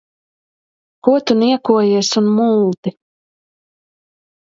Ko 1.09 1.13
tu 1.25 1.35
niekojies 1.43 2.11
un 2.25 2.33
muldi? 2.41 2.97